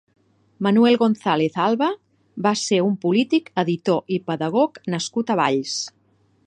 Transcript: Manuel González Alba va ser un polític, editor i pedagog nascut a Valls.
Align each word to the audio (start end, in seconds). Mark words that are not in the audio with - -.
Manuel 0.67 0.95
González 1.01 1.59
Alba 1.65 1.89
va 2.47 2.55
ser 2.63 2.81
un 2.87 2.97
polític, 3.05 3.53
editor 3.65 4.17
i 4.19 4.21
pedagog 4.31 4.83
nascut 4.97 5.33
a 5.35 5.37
Valls. 5.45 5.81